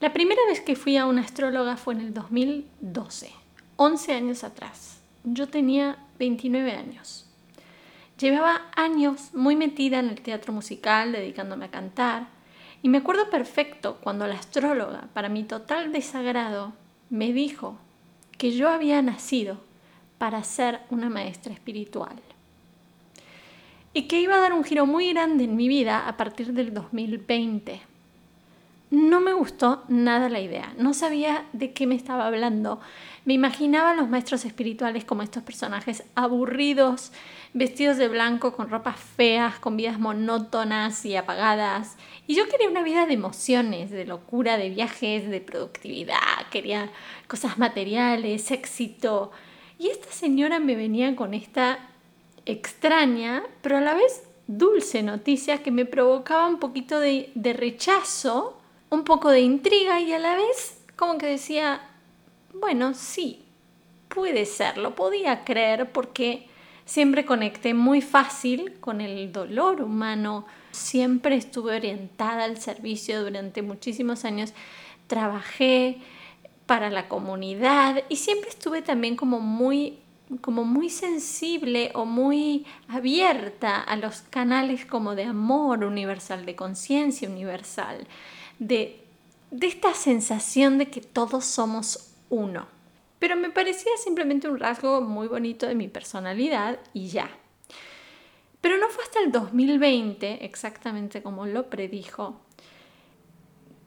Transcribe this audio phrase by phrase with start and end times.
[0.00, 3.30] La primera vez que fui a una astróloga fue en el 2012,
[3.76, 4.98] 11 años atrás.
[5.24, 7.26] Yo tenía 29 años.
[8.18, 12.28] Llevaba años muy metida en el teatro musical, dedicándome a cantar,
[12.82, 16.72] y me acuerdo perfecto cuando la astróloga, para mi total desagrado,
[17.10, 17.76] me dijo
[18.38, 19.58] que yo había nacido
[20.16, 22.16] para ser una maestra espiritual
[23.92, 26.72] y que iba a dar un giro muy grande en mi vida a partir del
[26.72, 27.89] 2020.
[28.90, 32.80] No me gustó nada la idea, no sabía de qué me estaba hablando.
[33.24, 37.12] Me imaginaba a los maestros espirituales como estos personajes aburridos,
[37.52, 41.98] vestidos de blanco, con ropas feas, con vidas monótonas y apagadas.
[42.26, 46.90] Y yo quería una vida de emociones, de locura, de viajes, de productividad, quería
[47.28, 49.30] cosas materiales, éxito.
[49.78, 51.78] Y esta señora me venía con esta
[52.44, 58.59] extraña, pero a la vez dulce noticia que me provocaba un poquito de, de rechazo
[58.90, 61.80] un poco de intriga y a la vez como que decía,
[62.52, 63.44] bueno, sí,
[64.08, 66.48] puede ser, lo podía creer porque
[66.84, 74.24] siempre conecté muy fácil con el dolor humano, siempre estuve orientada al servicio durante muchísimos
[74.24, 74.52] años,
[75.06, 75.98] trabajé
[76.66, 79.98] para la comunidad y siempre estuve también como muy
[80.42, 87.28] como muy sensible o muy abierta a los canales como de amor universal, de conciencia
[87.28, 88.06] universal
[88.60, 89.00] de,
[89.60, 92.68] esta sensación de que todos somos uno.
[93.18, 97.28] Pero me parecía simplemente un rasgo muy bonito de mi personalidad y ya.
[98.60, 102.40] Pero no fue hasta el 2020, exactamente como lo predijo,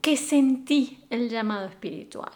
[0.00, 2.32] que sentí el llamado espiritual.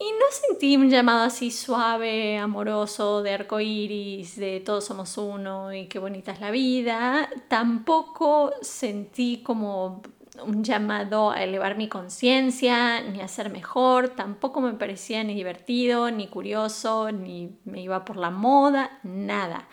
[0.00, 5.72] Y no sentí un llamado así suave, amoroso, de arco iris, de todos somos uno
[5.74, 7.28] y qué bonita es la vida.
[7.48, 10.02] Tampoco sentí como
[10.44, 16.10] un llamado a elevar mi conciencia, ni a ser mejor, tampoco me parecía ni divertido,
[16.10, 19.68] ni curioso, ni me iba por la moda, nada.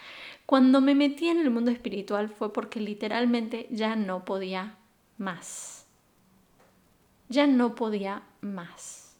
[0.45, 4.77] Cuando me metí en el mundo espiritual fue porque literalmente ya no podía
[5.17, 5.87] más.
[7.29, 9.15] Ya no podía más.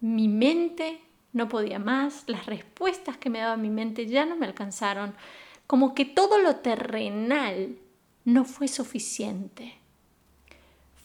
[0.00, 1.00] Mi mente
[1.32, 5.14] no podía más, las respuestas que me daba mi mente ya no me alcanzaron,
[5.66, 7.76] como que todo lo terrenal
[8.24, 9.81] no fue suficiente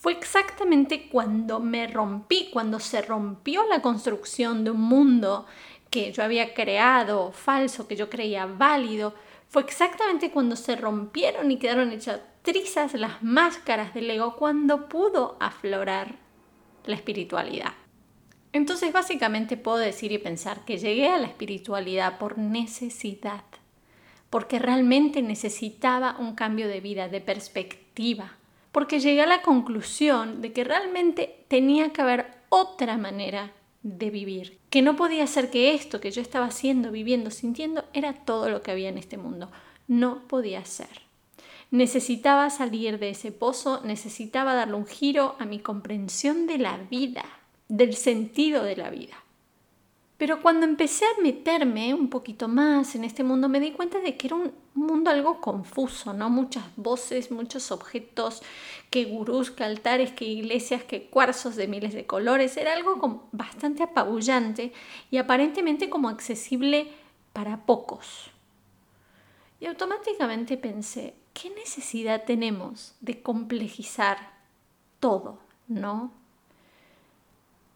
[0.07, 5.45] fue exactamente cuando me rompí, cuando se rompió la construcción de un mundo
[5.89, 9.13] que yo había creado falso, que yo creía válido,
[9.49, 15.35] fue exactamente cuando se rompieron y quedaron hechas trizas las máscaras del ego, cuando pudo
[15.41, 16.15] aflorar
[16.85, 17.73] la espiritualidad.
[18.53, 23.43] Entonces básicamente puedo decir y pensar que llegué a la espiritualidad por necesidad,
[24.29, 28.36] porque realmente necesitaba un cambio de vida, de perspectiva,
[28.77, 33.51] porque llegué a la conclusión de que realmente tenía que haber otra manera
[33.81, 38.13] de vivir, que no podía ser que esto que yo estaba haciendo, viviendo, sintiendo, era
[38.13, 39.49] todo lo que había en este mundo.
[39.87, 41.01] No podía ser.
[41.71, 47.25] Necesitaba salir de ese pozo, necesitaba darle un giro a mi comprensión de la vida,
[47.69, 49.23] del sentido de la vida.
[50.19, 54.17] Pero cuando empecé a meterme un poquito más en este mundo, me di cuenta de
[54.17, 56.29] que era un mundo algo confuso, ¿no?
[56.29, 58.41] Muchas voces, muchos objetos,
[58.89, 62.55] que gurús, que altares, que iglesias, que cuarzos de miles de colores.
[62.57, 64.71] Era algo bastante apabullante
[65.11, 66.91] y aparentemente como accesible
[67.33, 68.31] para pocos.
[69.59, 74.31] Y automáticamente pensé, ¿qué necesidad tenemos de complejizar
[74.99, 76.11] todo, ¿no?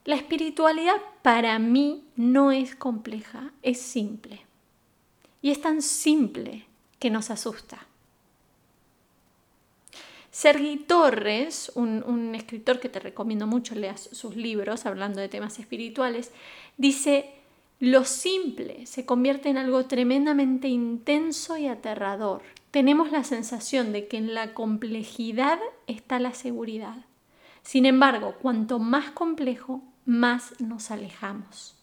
[0.05, 4.45] La espiritualidad para mí no es compleja, es simple.
[5.41, 6.65] Y es tan simple
[7.01, 7.87] que nos asusta.
[10.29, 16.31] Sergi Torres, un, escritor que te recomiendo mucho, leas sus libros hablando de temas espirituales,
[16.77, 17.31] dice,
[17.79, 22.43] lo simple se convierte en algo tremendamente intenso y aterrador.
[22.69, 26.97] Tenemos la sensación de que en la complejidad está la seguridad.
[27.63, 31.75] Sin embargo, cuanto más complejo, más nos alejamos.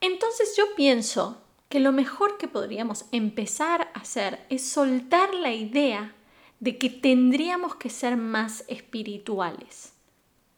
[0.00, 6.14] Entonces yo pienso que lo mejor que podríamos empezar a hacer es soltar la idea
[6.60, 9.92] de que tendríamos que ser más espirituales,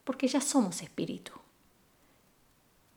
[0.03, 1.33] porque ya somos espíritu.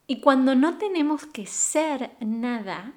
[0.06, 2.94] Y cuando no tenemos que ser nada,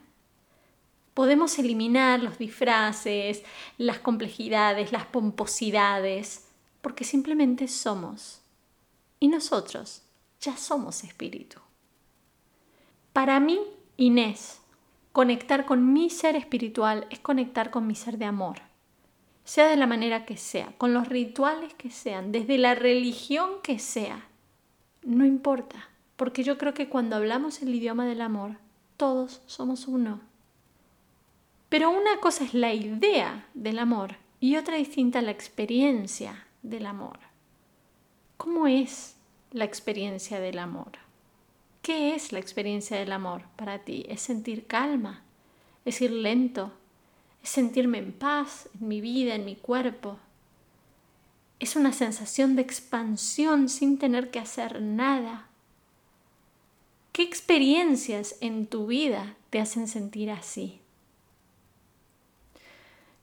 [1.14, 3.44] podemos eliminar los disfraces,
[3.78, 6.48] las complejidades, las pomposidades,
[6.82, 8.42] porque simplemente somos
[9.20, 10.04] y nosotros
[10.40, 11.60] ya somos espíritu.
[13.14, 13.60] Para mí,
[13.98, 14.60] Inés,
[15.18, 18.58] conectar con mi ser espiritual es conectar con mi ser de amor.
[19.44, 23.80] sea de la manera que sea, con los rituales que sean, desde la religión que
[23.80, 24.28] sea,
[25.02, 28.58] no importa, porque yo creo que cuando hablamos el idioma del amor,
[28.96, 30.22] todos somos uno.
[31.68, 37.18] Pero una cosa es la idea del amor y otra distinta la experiencia del amor.
[38.38, 39.16] ¿Cómo es
[39.50, 41.07] la experiencia del amor?
[41.88, 44.06] ¿Qué es la experiencia del amor para ti?
[44.10, 45.24] ¿Es sentir calma?
[45.86, 46.74] ¿Es ir lento?
[47.42, 50.20] ¿Es sentirme en paz en mi vida, en mi cuerpo?
[51.62, 55.48] Es una sensación de expansión sin tener que hacer nada.
[57.14, 60.82] ¿Qué experiencias en tu vida te hacen sentir así?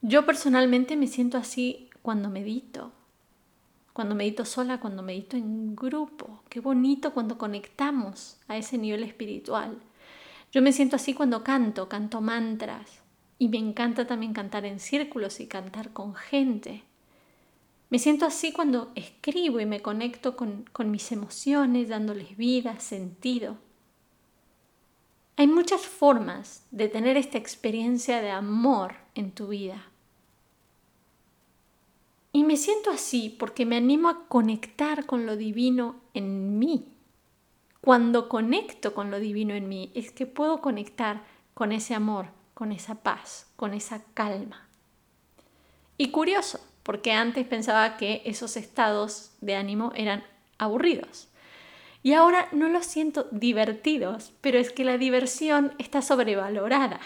[0.00, 2.92] Yo personalmente me siento así cuando medito,
[3.94, 6.42] cuando medito sola, cuando medito en grupo.
[6.48, 9.78] Qué bonito cuando conectamos a ese nivel espiritual.
[10.52, 13.00] Yo me siento así cuando canto, canto mantras.
[13.38, 16.82] Y me encanta también cantar en círculos y cantar con gente.
[17.88, 23.58] Me siento así cuando escribo y me conecto con, con mis emociones, dándoles vida, sentido.
[25.36, 29.84] Hay muchas formas de tener esta experiencia de amor en tu vida.
[32.54, 36.86] Me siento así porque me animo a conectar con lo divino en mí.
[37.80, 41.24] Cuando conecto con lo divino en mí es que puedo conectar
[41.54, 44.68] con ese amor, con esa paz, con esa calma.
[45.98, 50.22] Y curioso, porque antes pensaba que esos estados de ánimo eran
[50.56, 51.26] aburridos.
[52.04, 57.00] Y ahora no los siento divertidos, pero es que la diversión está sobrevalorada.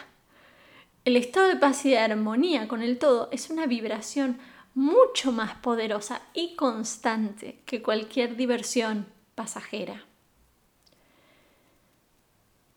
[1.06, 4.38] El estado de paz y de armonía con el todo es una vibración
[4.78, 10.04] mucho más poderosa y constante que cualquier diversión pasajera.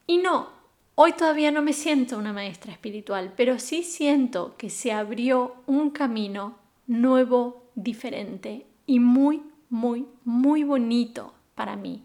[0.07, 0.49] Y no,
[0.95, 5.91] hoy todavía no me siento una maestra espiritual, pero sí siento que se abrió un
[5.91, 6.57] camino
[6.87, 12.03] nuevo, diferente y muy, muy, muy bonito para mí.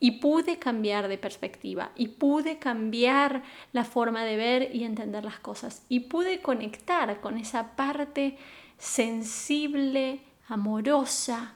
[0.00, 3.42] Y pude cambiar de perspectiva y pude cambiar
[3.74, 8.38] la forma de ver y entender las cosas y pude conectar con esa parte
[8.78, 11.54] sensible, amorosa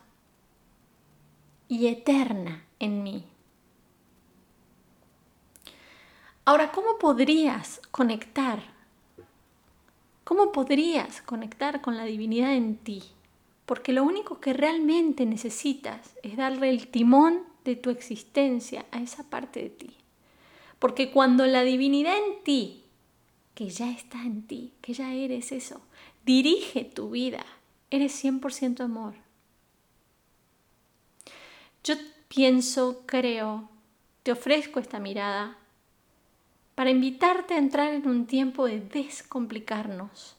[1.68, 3.24] y eterna en mí.
[6.44, 8.60] Ahora, ¿cómo podrías conectar?
[10.24, 13.02] ¿Cómo podrías conectar con la divinidad en ti?
[13.66, 19.22] Porque lo único que realmente necesitas es darle el timón de tu existencia a esa
[19.24, 19.96] parte de ti.
[20.78, 22.82] Porque cuando la divinidad en ti,
[23.54, 25.80] que ya está en ti, que ya eres eso,
[26.24, 27.44] dirige tu vida.
[27.90, 29.14] Eres 100% amor.
[31.82, 31.94] Yo
[32.28, 33.68] pienso, creo,
[34.22, 35.56] te ofrezco esta mirada
[36.74, 40.36] para invitarte a entrar en un tiempo de descomplicarnos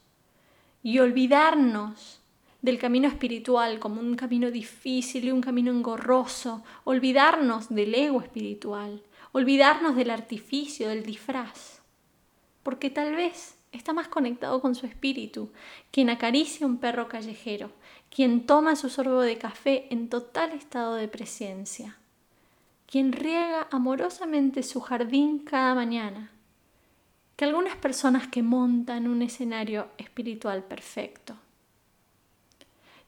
[0.82, 2.20] y olvidarnos
[2.62, 9.02] del camino espiritual como un camino difícil y un camino engorroso, olvidarnos del ego espiritual,
[9.32, 11.80] olvidarnos del artificio, del disfraz,
[12.62, 15.50] porque tal vez está más conectado con su espíritu,
[15.90, 17.72] quien acaricia un perro callejero,
[18.14, 21.96] quien toma su sorbo de café en total estado de presencia,
[22.86, 26.30] quien riega amorosamente su jardín cada mañana,
[27.36, 31.36] que algunas personas que montan un escenario espiritual perfecto.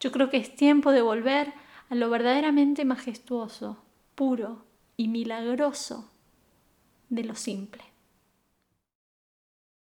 [0.01, 1.53] Yo creo que es tiempo de volver
[1.91, 3.79] a lo verdaderamente majestuoso,
[4.15, 4.65] puro
[4.97, 6.11] y milagroso
[7.11, 7.94] de lo simple.